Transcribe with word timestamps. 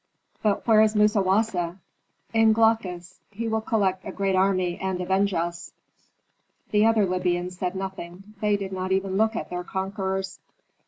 "But 0.41 0.65
where 0.65 0.81
is 0.81 0.95
Musawasa?" 0.95 1.77
"In 2.33 2.53
Glaucus. 2.53 3.19
He 3.29 3.47
will 3.47 3.61
collect 3.61 4.03
a 4.03 4.11
great 4.11 4.35
army 4.35 4.79
and 4.79 4.99
avenge 4.99 5.31
us." 5.31 5.73
The 6.71 6.87
other 6.87 7.05
Libyans 7.05 7.59
said 7.59 7.75
nothing; 7.75 8.33
they 8.41 8.57
did 8.57 8.73
not 8.73 8.91
even 8.91 9.15
look 9.15 9.35
at 9.35 9.51
their 9.51 9.63
conquerors. 9.63 10.39